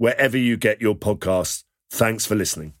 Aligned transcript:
wherever 0.00 0.38
you 0.38 0.56
get 0.56 0.80
your 0.80 0.94
podcasts. 0.94 1.62
Thanks 1.90 2.24
for 2.24 2.34
listening. 2.34 2.72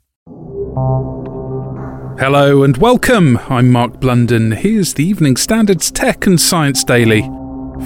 Hello 2.18 2.62
and 2.62 2.78
welcome. 2.78 3.38
I'm 3.50 3.70
Mark 3.70 4.00
Blunden. 4.00 4.52
Here's 4.52 4.94
the 4.94 5.04
Evening 5.04 5.36
Standards 5.36 5.90
Tech 5.90 6.26
and 6.26 6.40
Science 6.40 6.82
Daily. 6.82 7.20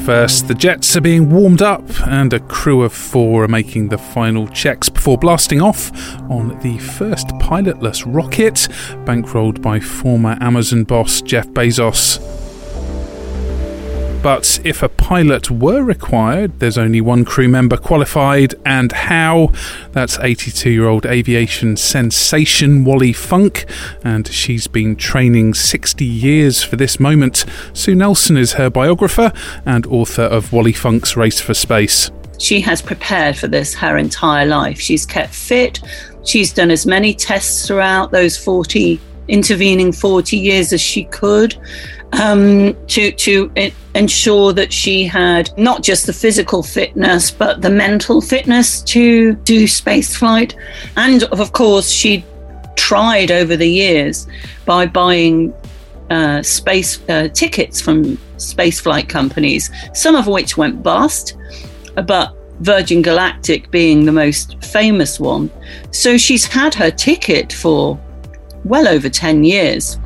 First, 0.04 0.46
the 0.46 0.54
jets 0.54 0.96
are 0.96 1.00
being 1.00 1.30
warmed 1.30 1.62
up, 1.62 1.82
and 2.06 2.32
a 2.32 2.38
crew 2.38 2.82
of 2.82 2.92
four 2.92 3.42
are 3.42 3.48
making 3.48 3.88
the 3.88 3.98
final 3.98 4.46
checks 4.46 4.88
before 4.88 5.18
blasting 5.18 5.60
off 5.60 5.90
on 6.30 6.56
the 6.60 6.78
first 6.78 7.26
pilotless 7.40 8.04
rocket, 8.06 8.68
bankrolled 9.04 9.60
by 9.60 9.80
former 9.80 10.38
Amazon 10.40 10.84
boss 10.84 11.20
Jeff 11.22 11.48
Bezos. 11.48 12.43
But 14.24 14.58
if 14.64 14.82
a 14.82 14.88
pilot 14.88 15.50
were 15.50 15.82
required, 15.82 16.58
there's 16.58 16.78
only 16.78 17.02
one 17.02 17.26
crew 17.26 17.46
member 17.46 17.76
qualified, 17.76 18.54
and 18.64 18.90
how? 18.90 19.52
That's 19.92 20.18
82 20.18 20.70
year 20.70 20.88
old 20.88 21.04
aviation 21.04 21.76
sensation 21.76 22.86
Wally 22.86 23.12
Funk, 23.12 23.66
and 24.02 24.26
she's 24.26 24.66
been 24.66 24.96
training 24.96 25.52
60 25.52 26.06
years 26.06 26.62
for 26.62 26.76
this 26.76 26.98
moment. 26.98 27.44
Sue 27.74 27.94
Nelson 27.94 28.38
is 28.38 28.54
her 28.54 28.70
biographer 28.70 29.30
and 29.66 29.86
author 29.88 30.22
of 30.22 30.54
Wally 30.54 30.72
Funk's 30.72 31.18
Race 31.18 31.42
for 31.42 31.52
Space. 31.52 32.10
She 32.38 32.62
has 32.62 32.80
prepared 32.80 33.36
for 33.36 33.46
this 33.46 33.74
her 33.74 33.98
entire 33.98 34.46
life. 34.46 34.80
She's 34.80 35.04
kept 35.04 35.34
fit. 35.34 35.80
She's 36.24 36.50
done 36.50 36.70
as 36.70 36.86
many 36.86 37.12
tests 37.12 37.66
throughout 37.66 38.10
those 38.10 38.38
40 38.42 38.98
intervening 39.28 39.92
40 39.92 40.36
years 40.36 40.72
as 40.72 40.80
she 40.80 41.04
could 41.04 41.56
um, 42.20 42.76
to 42.88 43.12
to 43.12 43.52
ensure 43.94 44.52
that 44.52 44.72
she 44.72 45.04
had 45.04 45.56
not 45.58 45.82
just 45.82 46.06
the 46.06 46.12
physical 46.12 46.62
fitness 46.62 47.30
but 47.30 47.62
the 47.62 47.70
mental 47.70 48.20
fitness 48.20 48.82
to 48.82 49.34
do 49.34 49.66
space 49.66 50.16
flight, 50.16 50.56
and 50.96 51.24
of 51.24 51.52
course 51.52 51.90
she 51.90 52.24
tried 52.76 53.30
over 53.30 53.56
the 53.56 53.68
years 53.68 54.26
by 54.66 54.86
buying 54.86 55.54
uh, 56.10 56.42
space 56.42 57.00
uh, 57.08 57.28
tickets 57.28 57.80
from 57.80 58.18
space 58.36 58.80
flight 58.80 59.08
companies, 59.08 59.70
some 59.94 60.14
of 60.14 60.26
which 60.26 60.56
went 60.56 60.82
bust, 60.82 61.36
but 62.06 62.36
Virgin 62.60 63.02
Galactic 63.02 63.70
being 63.70 64.04
the 64.04 64.12
most 64.12 64.62
famous 64.64 65.18
one. 65.18 65.50
So 65.90 66.16
she's 66.16 66.44
had 66.44 66.74
her 66.74 66.90
ticket 66.90 67.52
for 67.52 67.98
well 68.64 68.88
over 68.88 69.08
10 69.08 69.44
years. 69.44 69.98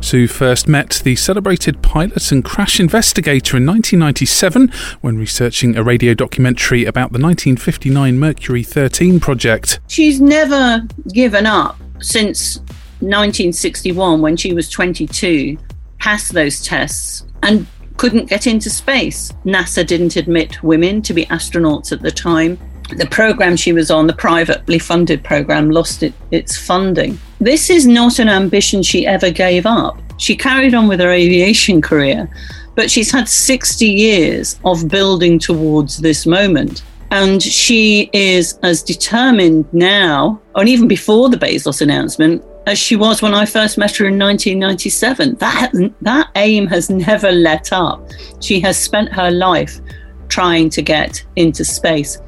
Sue 0.00 0.26
first 0.26 0.66
met 0.66 1.00
the 1.04 1.14
celebrated 1.16 1.82
pilot 1.82 2.32
and 2.32 2.44
crash 2.44 2.80
investigator 2.80 3.56
in 3.56 3.66
1997 3.66 4.72
when 5.00 5.18
researching 5.18 5.76
a 5.76 5.82
radio 5.82 6.14
documentary 6.14 6.84
about 6.84 7.12
the 7.12 7.18
1959 7.18 8.18
Mercury 8.18 8.62
13 8.62 9.20
project. 9.20 9.80
She's 9.88 10.20
never 10.20 10.86
given 11.12 11.46
up 11.46 11.76
since 12.00 12.58
1961 13.00 14.20
when 14.20 14.36
she 14.36 14.54
was 14.54 14.68
22, 14.70 15.58
passed 15.98 16.32
those 16.32 16.64
tests 16.64 17.26
and 17.42 17.66
couldn't 17.96 18.28
get 18.28 18.46
into 18.46 18.70
space. 18.70 19.30
NASA 19.44 19.86
didn't 19.86 20.16
admit 20.16 20.62
women 20.62 21.02
to 21.02 21.12
be 21.12 21.26
astronauts 21.26 21.92
at 21.92 22.00
the 22.00 22.10
time 22.10 22.58
the 22.96 23.06
program 23.06 23.56
she 23.56 23.72
was 23.72 23.90
on, 23.90 24.06
the 24.06 24.12
privately 24.12 24.78
funded 24.78 25.22
program, 25.22 25.70
lost 25.70 26.02
it, 26.02 26.12
its 26.30 26.56
funding. 26.56 27.18
This 27.40 27.70
is 27.70 27.86
not 27.86 28.18
an 28.18 28.28
ambition 28.28 28.82
she 28.82 29.06
ever 29.06 29.30
gave 29.30 29.64
up. 29.64 29.98
She 30.18 30.36
carried 30.36 30.74
on 30.74 30.88
with 30.88 31.00
her 31.00 31.10
aviation 31.10 31.80
career, 31.80 32.28
but 32.74 32.90
she's 32.90 33.10
had 33.10 33.28
60 33.28 33.86
years 33.86 34.60
of 34.64 34.88
building 34.88 35.38
towards 35.38 35.98
this 35.98 36.26
moment. 36.26 36.82
And 37.10 37.42
she 37.42 38.10
is 38.12 38.58
as 38.62 38.82
determined 38.82 39.72
now, 39.72 40.40
and 40.54 40.68
even 40.68 40.86
before 40.86 41.30
the 41.30 41.38
Bezos 41.38 41.80
announcement, 41.80 42.44
as 42.66 42.78
she 42.78 42.94
was 42.94 43.22
when 43.22 43.34
I 43.34 43.46
first 43.46 43.78
met 43.78 43.96
her 43.96 44.06
in 44.06 44.18
1997. 44.18 45.36
That, 45.36 45.72
that 46.02 46.28
aim 46.36 46.66
has 46.66 46.90
never 46.90 47.32
let 47.32 47.72
up. 47.72 48.06
She 48.40 48.60
has 48.60 48.76
spent 48.76 49.12
her 49.12 49.30
life 49.30 49.80
trying 50.28 50.70
to 50.70 50.82
get 50.82 51.24
into 51.36 51.64
space 51.64 52.18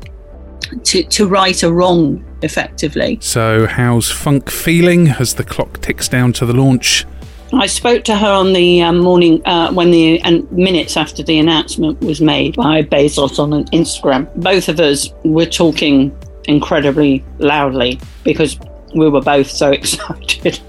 to, 0.84 1.03
to 1.05 1.27
right 1.27 1.62
a 1.62 1.72
wrong 1.72 2.25
effectively. 2.43 3.19
So, 3.21 3.66
how's 3.66 4.10
Funk 4.10 4.50
feeling 4.50 5.09
as 5.09 5.34
the 5.34 5.44
clock 5.44 5.81
ticks 5.81 6.09
down 6.09 6.33
to 6.34 6.47
the 6.47 6.53
launch? 6.53 7.06
I 7.55 7.66
spoke 7.66 8.05
to 8.05 8.16
her 8.16 8.33
on 8.33 8.55
the 8.55 8.81
um, 8.82 8.99
morning 9.00 9.43
uh, 9.44 9.71
when 9.72 9.91
the 9.91 10.21
and 10.22 10.50
minutes 10.50 10.97
after 10.97 11.22
the 11.22 11.38
announcement 11.38 12.00
was 12.00 12.21
made 12.21 12.56
by 12.56 12.82
Bezos 12.82 13.38
on 13.38 13.53
an 13.53 13.65
Instagram. 13.66 14.34
Both 14.37 14.69
of 14.69 14.81
us 14.81 15.12
were 15.22 15.47
talking 15.47 16.16
incredibly 16.44 17.22
loudly 17.38 18.00
because 18.25 18.59
we 18.94 19.09
were 19.09 19.21
both 19.21 19.50
so 19.50 19.71
excited. 19.72 20.61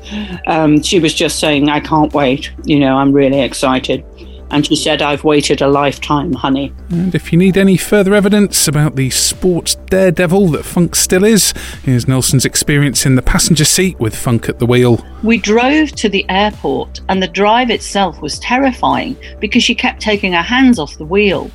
Um, 0.47 0.81
she 0.81 0.99
was 0.99 1.13
just 1.13 1.39
saying, 1.39 1.69
"I 1.69 1.79
can't 1.79 2.13
wait." 2.13 2.51
You 2.65 2.79
know, 2.79 2.97
I'm 2.97 3.13
really 3.13 3.39
excited. 3.39 4.03
And 4.53 4.63
she 4.65 4.75
said, 4.75 5.01
I've 5.01 5.23
waited 5.23 5.63
a 5.63 5.67
lifetime, 5.67 6.31
honey. 6.31 6.71
And 6.91 7.15
if 7.15 7.33
you 7.33 7.39
need 7.39 7.57
any 7.57 7.75
further 7.75 8.13
evidence 8.13 8.67
about 8.67 8.95
the 8.95 9.09
sports 9.09 9.73
daredevil 9.87 10.49
that 10.49 10.63
Funk 10.63 10.95
still 10.95 11.23
is, 11.23 11.55
here's 11.81 12.07
Nelson's 12.07 12.45
experience 12.45 13.03
in 13.03 13.15
the 13.15 13.23
passenger 13.23 13.65
seat 13.65 13.99
with 13.99 14.15
Funk 14.15 14.47
at 14.49 14.59
the 14.59 14.67
wheel. 14.67 15.03
We 15.23 15.39
drove 15.39 15.93
to 15.93 16.07
the 16.07 16.23
airport, 16.29 17.01
and 17.09 17.21
the 17.21 17.27
drive 17.27 17.71
itself 17.71 18.21
was 18.21 18.37
terrifying 18.39 19.17
because 19.39 19.63
she 19.63 19.73
kept 19.73 20.01
taking 20.01 20.33
her 20.33 20.43
hands 20.43 20.77
off 20.77 20.97
the 20.97 21.05
wheel 21.05 21.49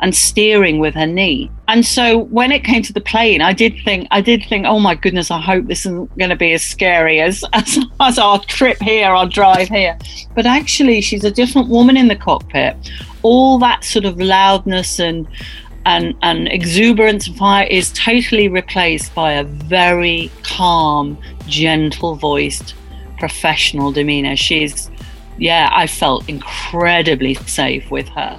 and 0.00 0.14
steering 0.14 0.78
with 0.78 0.94
her 0.94 1.06
knee. 1.06 1.50
And 1.66 1.84
so 1.84 2.18
when 2.18 2.52
it 2.52 2.64
came 2.64 2.82
to 2.82 2.92
the 2.92 3.00
plane, 3.00 3.42
I 3.42 3.52
did 3.52 3.74
think, 3.84 4.08
I 4.10 4.20
did 4.20 4.44
think, 4.44 4.66
oh 4.66 4.78
my 4.78 4.94
goodness, 4.94 5.30
I 5.30 5.40
hope 5.40 5.66
this 5.66 5.80
isn't 5.86 6.16
going 6.18 6.30
to 6.30 6.36
be 6.36 6.52
as 6.52 6.62
scary 6.62 7.20
as, 7.20 7.44
as, 7.52 7.78
as 8.00 8.18
our 8.18 8.38
trip 8.44 8.80
here, 8.80 9.08
our 9.08 9.26
drive 9.26 9.68
here. 9.68 9.98
But 10.34 10.46
actually, 10.46 11.00
she's 11.00 11.24
a 11.24 11.30
different 11.30 11.68
woman 11.68 11.96
in 11.96 12.08
the 12.08 12.16
cockpit. 12.16 12.76
All 13.22 13.58
that 13.58 13.84
sort 13.84 14.04
of 14.04 14.20
loudness 14.20 15.00
and 15.00 15.26
and, 15.86 16.14
and 16.20 16.48
exuberance 16.48 17.28
and 17.28 17.36
fire 17.36 17.66
is 17.66 17.92
totally 17.92 18.48
replaced 18.48 19.14
by 19.14 19.32
a 19.32 19.44
very 19.44 20.30
calm, 20.42 21.16
gentle 21.46 22.14
voiced, 22.14 22.74
professional 23.18 23.90
demeanor. 23.90 24.36
She's, 24.36 24.90
yeah, 25.38 25.70
I 25.72 25.86
felt 25.86 26.28
incredibly 26.28 27.34
safe 27.34 27.90
with 27.90 28.06
her. 28.08 28.38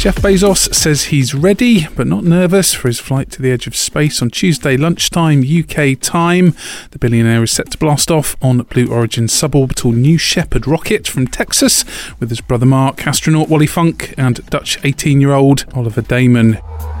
Jeff 0.00 0.16
Bezos 0.16 0.74
says 0.74 1.04
he's 1.04 1.34
ready 1.34 1.86
but 1.88 2.06
not 2.06 2.24
nervous 2.24 2.72
for 2.72 2.88
his 2.88 2.98
flight 2.98 3.30
to 3.30 3.42
the 3.42 3.52
edge 3.52 3.66
of 3.66 3.76
space 3.76 4.22
on 4.22 4.30
Tuesday 4.30 4.74
lunchtime 4.74 5.40
UK 5.42 6.00
time. 6.00 6.54
The 6.92 6.98
billionaire 6.98 7.42
is 7.42 7.50
set 7.50 7.70
to 7.72 7.76
blast 7.76 8.10
off 8.10 8.34
on 8.40 8.62
Blue 8.62 8.90
Origin's 8.90 9.34
suborbital 9.34 9.94
New 9.94 10.16
Shepard 10.16 10.66
rocket 10.66 11.06
from 11.06 11.26
Texas 11.26 11.84
with 12.18 12.30
his 12.30 12.40
brother 12.40 12.64
Mark, 12.64 13.06
astronaut 13.06 13.50
Wally 13.50 13.66
Funk, 13.66 14.14
and 14.16 14.42
Dutch 14.46 14.82
18 14.82 15.20
year 15.20 15.32
old 15.32 15.66
Oliver 15.74 16.00
Daemen. 16.00 16.99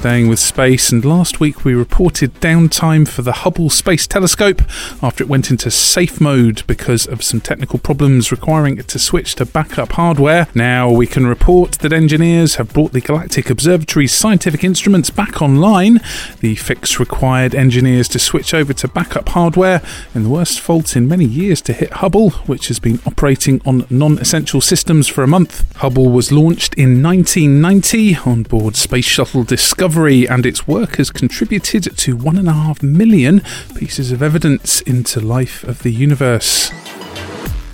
Staying 0.00 0.28
with 0.28 0.38
space, 0.38 0.92
and 0.92 1.04
last 1.04 1.40
week 1.40 1.62
we 1.62 1.74
reported 1.74 2.32
downtime 2.36 3.06
for 3.06 3.20
the 3.20 3.32
Hubble 3.44 3.68
Space 3.68 4.06
Telescope 4.06 4.62
after 5.02 5.22
it 5.22 5.28
went 5.28 5.50
into 5.50 5.70
safe 5.70 6.22
mode 6.22 6.66
because 6.66 7.06
of 7.06 7.22
some 7.22 7.42
technical 7.42 7.78
problems 7.78 8.32
requiring 8.32 8.78
it 8.78 8.88
to 8.88 8.98
switch 8.98 9.34
to 9.34 9.44
backup 9.44 9.92
hardware. 9.92 10.48
Now 10.54 10.90
we 10.90 11.06
can 11.06 11.26
report 11.26 11.72
that 11.80 11.92
engineers 11.92 12.54
have 12.54 12.72
brought 12.72 12.92
the 12.92 13.02
Galactic 13.02 13.50
Observatory's 13.50 14.14
scientific 14.14 14.64
instruments 14.64 15.10
back 15.10 15.42
online. 15.42 16.00
The 16.40 16.54
fix 16.54 16.98
required 16.98 17.54
engineers 17.54 18.08
to 18.08 18.18
switch 18.18 18.54
over 18.54 18.72
to 18.72 18.88
backup 18.88 19.28
hardware 19.28 19.82
in 20.14 20.22
the 20.22 20.30
worst 20.30 20.60
fault 20.60 20.96
in 20.96 21.08
many 21.08 21.26
years 21.26 21.60
to 21.60 21.74
hit 21.74 21.92
Hubble, 21.92 22.30
which 22.46 22.68
has 22.68 22.78
been 22.78 23.00
operating 23.04 23.60
on 23.66 23.84
non 23.90 24.16
essential 24.16 24.62
systems 24.62 25.08
for 25.08 25.22
a 25.22 25.28
month. 25.28 25.70
Hubble 25.76 26.08
was 26.08 26.32
launched 26.32 26.72
in 26.76 27.02
1990 27.02 28.16
on 28.24 28.44
board 28.44 28.76
Space 28.76 29.04
Shuttle 29.04 29.44
Discovery, 29.44 29.89
and 29.90 30.46
its 30.46 30.68
work 30.68 30.96
has 30.96 31.10
contributed 31.10 31.96
to 31.96 32.16
one 32.16 32.38
and 32.38 32.48
a 32.48 32.52
half 32.52 32.80
million 32.80 33.42
pieces 33.74 34.12
of 34.12 34.22
evidence 34.22 34.80
into 34.82 35.20
life 35.20 35.64
of 35.64 35.82
the 35.82 35.90
universe. 35.90 36.70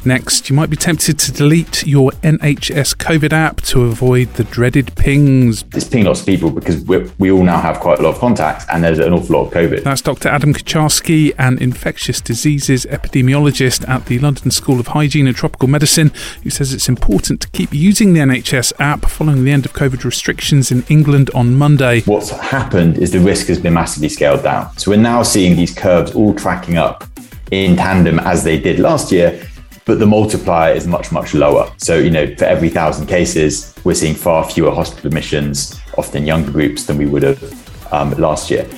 Next, 0.06 0.48
you 0.48 0.54
might 0.54 0.70
be 0.70 0.76
tempted 0.76 1.18
to 1.18 1.32
delete 1.32 1.84
your 1.84 2.12
NHS 2.22 2.94
COVID 2.94 3.32
app 3.32 3.60
to 3.62 3.82
avoid 3.82 4.34
the 4.34 4.44
dreaded 4.44 4.94
pings. 4.94 5.64
It's 5.74 5.88
pinging 5.88 6.06
lots 6.06 6.20
of 6.20 6.26
people 6.26 6.48
because 6.50 6.84
we 6.84 7.32
all 7.32 7.42
now 7.42 7.60
have 7.60 7.80
quite 7.80 7.98
a 7.98 8.02
lot 8.02 8.14
of 8.14 8.20
contacts 8.20 8.64
and 8.70 8.84
there's 8.84 9.00
an 9.00 9.12
awful 9.12 9.34
lot 9.34 9.48
of 9.48 9.52
COVID. 9.52 9.82
That's 9.82 10.02
Dr. 10.02 10.28
Adam 10.28 10.54
Kucharski, 10.54 11.34
an 11.38 11.58
infectious 11.58 12.20
diseases 12.20 12.86
epidemiologist 12.86 13.88
at 13.88 14.06
the 14.06 14.20
London 14.20 14.52
School 14.52 14.78
of 14.78 14.86
Hygiene 14.86 15.26
and 15.26 15.34
Tropical 15.34 15.66
Medicine, 15.66 16.12
who 16.44 16.50
says 16.50 16.72
it's 16.72 16.88
important 16.88 17.40
to 17.40 17.48
keep 17.48 17.74
using 17.74 18.12
the 18.12 18.20
NHS 18.20 18.74
app 18.78 19.06
following 19.06 19.42
the 19.42 19.50
end 19.50 19.66
of 19.66 19.72
COVID 19.72 20.04
restrictions 20.04 20.70
in 20.70 20.84
England 20.88 21.30
on 21.34 21.56
Monday. 21.56 22.02
What's 22.02 22.30
happened 22.30 22.98
is 22.98 23.10
the 23.10 23.18
risk 23.18 23.48
has 23.48 23.58
been 23.58 23.74
massively 23.74 24.08
scaled 24.08 24.44
down. 24.44 24.70
So 24.78 24.92
we're 24.92 24.98
now 24.98 25.24
seeing 25.24 25.56
these 25.56 25.74
curves 25.74 26.14
all 26.14 26.32
tracking 26.32 26.76
up 26.76 27.02
in 27.50 27.74
tandem 27.74 28.20
as 28.20 28.44
they 28.44 28.56
did 28.56 28.78
last 28.78 29.10
year 29.10 29.44
but 29.86 30.00
the 30.00 30.06
multiplier 30.06 30.74
is 30.74 30.86
much, 30.86 31.12
much 31.12 31.32
lower. 31.32 31.72
So, 31.78 31.96
you 31.96 32.10
know, 32.10 32.34
for 32.34 32.44
every 32.44 32.68
thousand 32.68 33.06
cases, 33.06 33.72
we're 33.84 33.94
seeing 33.94 34.16
far 34.16 34.44
fewer 34.44 34.72
hospital 34.72 35.06
admissions, 35.06 35.80
often 35.96 36.26
younger 36.26 36.50
groups 36.50 36.84
than 36.84 36.98
we 36.98 37.06
would 37.06 37.22
have 37.22 37.92
um, 37.92 38.10
last 38.18 38.50
year. 38.50 38.68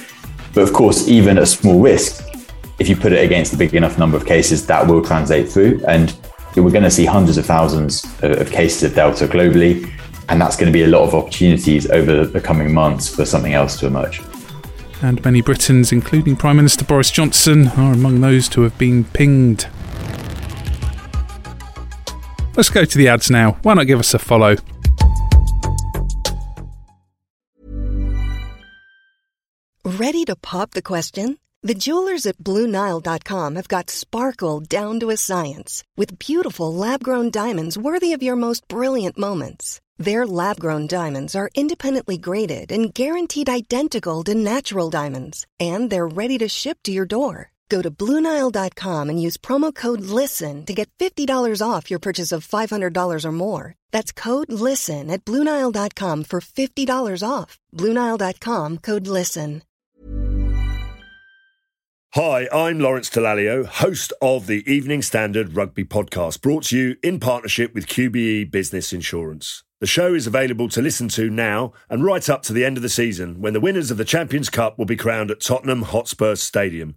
But 0.55 0.63
of 0.63 0.73
course, 0.73 1.09
even 1.09 1.39
a 1.39 1.47
small 1.47 1.81
risk, 1.81 2.25
if 2.79 2.89
you 2.91 2.95
put 2.95 3.13
it 3.13 3.25
against 3.25 3.55
a 3.55 3.57
big 3.57 3.75
enough 3.75 3.99
number 3.99 4.19
of 4.19 4.27
cases, 4.27 4.67
that 4.67 4.87
will 4.87 5.03
translate 5.03 5.49
through. 5.49 5.83
And 5.89 6.15
we're 6.55 6.71
going 6.71 6.85
to 6.85 6.91
see 6.91 7.07
hundreds 7.07 7.39
of 7.39 7.47
thousands 7.47 8.05
of 8.23 8.51
cases 8.51 8.83
of 8.83 8.95
Delta 8.95 9.27
globally. 9.27 9.91
And 10.29 10.41
that's 10.41 10.57
going 10.57 10.71
to 10.71 10.73
be 10.73 10.83
a 10.83 10.89
lot 10.89 11.03
of 11.03 11.15
opportunities 11.15 11.91
over 11.91 12.27
the 12.27 12.41
coming 12.41 12.75
months 12.75 13.15
for 13.15 13.25
something 13.25 13.55
else 13.55 13.79
to 13.81 13.87
emerge. 13.87 14.21
And 15.01 15.25
many 15.25 15.41
Britons, 15.41 15.91
including 15.91 16.37
Prime 16.37 16.57
Minister 16.57 16.85
Boris 16.85 17.11
Johnson, 17.11 17.69
are 17.69 17.95
among 17.95 18.21
those 18.21 18.47
to 18.51 18.63
have 18.63 18.77
been 18.77 19.05
pinged. 19.05 19.69
Let's 22.59 22.71
go 22.71 22.85
to 22.85 22.99
the 22.99 23.07
ads 23.07 23.31
now. 23.31 23.57
Why 23.63 23.75
not 23.75 23.87
give 23.87 24.01
us 24.01 24.15
a 24.15 24.19
follow? 24.19 24.57
Ready 29.85 30.25
to 30.25 30.35
pop 30.35 30.73
the 30.73 30.83
question? 30.83 31.39
The 31.63 31.75
jewelers 31.75 32.27
at 32.27 32.39
Bluenile.com 32.39 33.55
have 33.55 33.69
got 33.69 33.91
sparkle 33.91 34.59
down 34.59 34.99
to 34.99 35.11
a 35.11 35.17
science 35.17 35.85
with 35.97 36.19
beautiful 36.19 36.75
lab 36.75 37.05
grown 37.05 37.31
diamonds 37.31 37.79
worthy 37.79 38.13
of 38.13 38.25
your 38.25 38.35
most 38.35 38.67
brilliant 38.67 39.17
moments. 39.17 39.81
Their 39.97 40.27
lab 40.27 40.59
grown 40.59 40.89
diamonds 40.89 41.37
are 41.37 41.51
independently 41.55 42.19
graded 42.19 42.73
and 42.73 42.93
guaranteed 42.93 43.49
identical 43.49 44.25
to 44.25 44.35
natural 44.35 44.91
diamonds, 44.91 45.47
and 45.61 45.91
they're 45.91 46.09
ready 46.09 46.39
to 46.39 46.49
ship 46.49 46.79
to 46.83 46.91
your 46.91 47.07
door. 47.07 47.53
Go 47.69 47.83
to 47.83 47.91
Bluenile.com 47.91 49.11
and 49.11 49.23
use 49.23 49.37
promo 49.37 49.75
code 49.75 50.01
LISTEN 50.01 50.65
to 50.67 50.75
get 50.75 50.89
$50 50.99 51.63
off 51.63 51.91
your 51.91 51.99
purchase 51.99 52.33
of 52.33 52.47
$500 52.47 53.25
or 53.25 53.33
more. 53.33 53.75
That's 53.91 54.13
code 54.13 54.51
LISTEN 54.51 55.11
at 55.11 55.25
Bluenile.com 55.25 56.25
for 56.25 56.41
$50 56.41 57.29
off. 57.29 57.59
Bluenile.com 57.75 58.79
code 58.79 59.07
LISTEN. 59.07 59.63
Hi, 62.15 62.49
I'm 62.51 62.81
Lawrence 62.81 63.11
Dallaglio, 63.11 63.67
host 63.67 64.15
of 64.23 64.47
the 64.47 64.65
Evening 64.67 65.03
Standard 65.03 65.55
Rugby 65.55 65.85
Podcast, 65.85 66.41
brought 66.41 66.65
to 66.65 66.77
you 66.77 66.97
in 67.03 67.21
partnership 67.21 67.75
with 67.75 67.87
QBE 67.87 68.51
Business 68.51 68.95
Insurance. 68.95 69.63
The 69.81 69.87
show 69.87 70.15
is 70.15 70.27
available 70.27 70.71
to 70.71 70.81
listen 70.81 71.09
to 71.11 71.29
now 71.29 71.75
and 71.91 72.03
right 72.03 72.27
up 72.31 72.43
to 72.45 72.55
the 72.55 72.65
end 72.65 72.79
of 72.79 72.83
the 72.83 72.89
season 72.89 73.43
when 73.43 73.53
the 73.53 73.61
winners 73.61 73.91
of 73.91 73.99
the 73.99 74.07
Champions 74.07 74.49
Cup 74.49 74.79
will 74.79 74.87
be 74.87 74.97
crowned 74.97 75.31
at 75.31 75.41
Tottenham 75.41 75.83
Hotspur 75.83 76.35
Stadium 76.37 76.97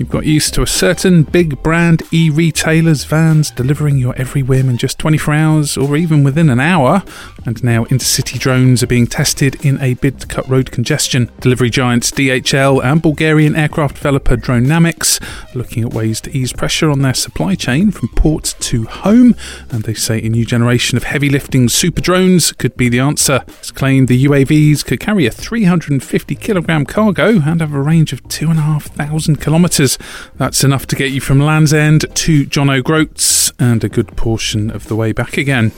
You've 0.00 0.08
got 0.08 0.24
used 0.24 0.54
to 0.54 0.62
a 0.62 0.66
certain 0.66 1.24
big 1.24 1.62
brand 1.62 2.02
e 2.10 2.30
retailers 2.30 3.04
vans 3.04 3.50
delivering 3.50 3.98
your 3.98 4.16
every 4.16 4.42
whim 4.42 4.70
in 4.70 4.78
just 4.78 4.98
24 4.98 5.34
hours 5.34 5.76
or 5.76 5.94
even 5.94 6.24
within 6.24 6.48
an 6.48 6.58
hour, 6.58 7.02
and 7.44 7.62
now 7.62 7.84
intercity 7.84 8.38
drones 8.38 8.82
are 8.82 8.86
being 8.86 9.06
tested 9.06 9.62
in 9.62 9.78
a 9.82 9.92
bid 9.92 10.20
to 10.20 10.26
cut 10.26 10.48
road 10.48 10.70
congestion. 10.70 11.30
Delivery 11.40 11.68
giants 11.68 12.10
DHL 12.12 12.82
and 12.82 13.02
Bulgarian 13.02 13.54
aircraft 13.54 13.96
developer 13.96 14.38
Dronamics 14.38 15.22
are 15.54 15.58
looking 15.58 15.84
at 15.84 15.92
ways 15.92 16.22
to 16.22 16.34
ease 16.34 16.54
pressure 16.54 16.90
on 16.90 17.02
their 17.02 17.12
supply 17.12 17.54
chain 17.54 17.90
from 17.90 18.08
port 18.16 18.54
to 18.60 18.84
home, 18.84 19.34
and 19.68 19.82
they 19.82 19.92
say 19.92 20.18
a 20.22 20.30
new 20.30 20.46
generation 20.46 20.96
of 20.96 21.04
heavy 21.04 21.28
lifting 21.28 21.68
super 21.68 22.00
drones 22.00 22.52
could 22.52 22.74
be 22.74 22.88
the 22.88 23.00
answer. 23.00 23.44
It's 23.48 23.70
claimed 23.70 24.08
the 24.08 24.24
UAVs 24.24 24.82
could 24.82 25.00
carry 25.00 25.26
a 25.26 25.30
350 25.30 26.34
kilogram 26.36 26.86
cargo 26.86 27.38
and 27.42 27.60
have 27.60 27.74
a 27.74 27.82
range 27.82 28.14
of 28.14 28.26
2,500 28.28 29.38
kilometres 29.38 29.89
that's 30.36 30.64
enough 30.64 30.86
to 30.86 30.96
get 30.96 31.10
you 31.10 31.20
from 31.20 31.40
Land's 31.40 31.72
End 31.72 32.04
to 32.14 32.46
John 32.46 32.70
O'Groats 32.70 33.52
and 33.58 33.82
a 33.84 33.88
good 33.88 34.16
portion 34.16 34.70
of 34.70 34.88
the 34.88 34.96
way 34.96 35.12
back 35.12 35.36
again. 35.36 35.72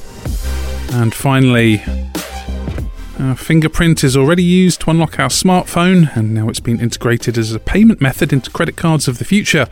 And 0.92 1.14
finally, 1.14 1.82
our 3.22 3.36
fingerprint 3.36 4.02
is 4.02 4.16
already 4.16 4.42
used 4.42 4.80
to 4.80 4.90
unlock 4.90 5.20
our 5.20 5.28
smartphone, 5.28 6.14
and 6.16 6.34
now 6.34 6.48
it's 6.48 6.58
been 6.58 6.80
integrated 6.80 7.38
as 7.38 7.52
a 7.52 7.60
payment 7.60 8.00
method 8.00 8.32
into 8.32 8.50
credit 8.50 8.76
cards 8.76 9.06
of 9.06 9.19
the 9.19 9.24
future. 9.24 9.69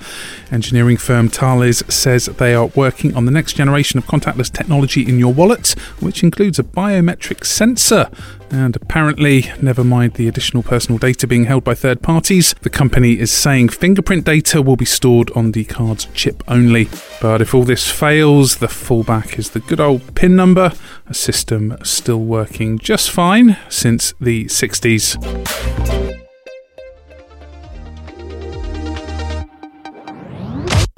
Engineering 0.53 0.97
firm 0.97 1.29
Thales 1.29 1.83
says 1.93 2.27
they 2.27 2.55
are 2.55 2.67
working 2.67 3.17
on 3.17 3.25
the 3.25 3.33
next 3.33 3.55
generation 3.55 3.99
of 3.99 4.07
contactless 4.07 4.53
technology 4.53 5.03
in 5.03 5.19
your 5.19 5.35
wallet, 5.35 5.71
which 5.99 6.23
includes 6.23 6.61
a 6.61 6.63
biometric 6.63 7.45
sensor 7.45 8.09
and 8.51 8.75
apparently, 8.75 9.47
never 9.63 9.85
mind 9.85 10.15
the 10.15 10.27
additional 10.27 10.63
personal 10.63 10.99
data 10.99 11.27
being 11.27 11.45
held 11.45 11.63
by 11.63 11.75
third 11.75 12.03
parties, 12.03 12.55
the 12.63 12.71
company 12.71 13.19
is 13.19 13.31
saying 13.31 13.69
fingerprint 13.69 14.25
data 14.25 14.61
will 14.61 14.77
be 14.77 14.85
stored 14.85 15.31
on 15.33 15.53
the 15.53 15.65
card's 15.65 16.07
chip 16.15 16.43
only. 16.49 16.89
But 17.21 17.41
if 17.41 17.55
all 17.55 17.63
this 17.63 17.89
fails, 17.89 18.57
the 18.57 18.67
fallback 18.67 19.39
is 19.39 19.51
the 19.51 19.61
good 19.61 19.79
old 19.79 20.17
PIN 20.17 20.35
number, 20.35 20.73
a 21.07 21.15
system 21.15 21.77
still 21.85 22.25
working 22.25 22.79
just 22.79 23.11
fine 23.11 23.40
since 23.69 24.15
the 24.21 24.45
60s. 24.47 25.17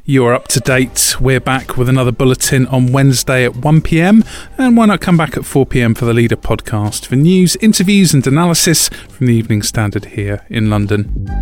You 0.04 0.26
are 0.26 0.34
up 0.34 0.48
to 0.48 0.60
date. 0.60 1.16
We're 1.20 1.40
back 1.40 1.76
with 1.76 1.88
another 1.88 2.12
bulletin 2.12 2.66
on 2.66 2.92
Wednesday 2.92 3.44
at 3.44 3.56
1 3.56 3.80
pm. 3.82 4.24
And 4.58 4.76
why 4.76 4.86
not 4.86 5.00
come 5.00 5.16
back 5.16 5.36
at 5.36 5.44
4 5.44 5.64
pm 5.64 5.94
for 5.94 6.04
the 6.04 6.12
Leader 6.12 6.36
podcast 6.36 7.06
for 7.06 7.16
news, 7.16 7.56
interviews, 7.60 8.12
and 8.12 8.26
analysis 8.26 8.88
from 8.88 9.26
the 9.26 9.34
Evening 9.34 9.62
Standard 9.62 10.06
here 10.06 10.44
in 10.50 10.68
London. 10.68 11.41